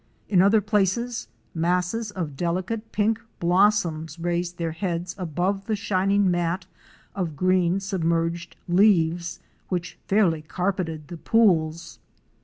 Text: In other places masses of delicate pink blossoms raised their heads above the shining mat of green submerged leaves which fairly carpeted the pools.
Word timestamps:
In 0.27 0.41
other 0.41 0.61
places 0.61 1.27
masses 1.53 2.09
of 2.09 2.35
delicate 2.35 2.91
pink 2.91 3.21
blossoms 3.39 4.17
raised 4.17 4.57
their 4.57 4.71
heads 4.71 5.13
above 5.15 5.67
the 5.67 5.75
shining 5.75 6.31
mat 6.31 6.65
of 7.13 7.35
green 7.35 7.79
submerged 7.79 8.55
leaves 8.67 9.41
which 9.69 9.99
fairly 10.07 10.41
carpeted 10.41 11.07
the 11.09 11.17
pools. 11.17 11.99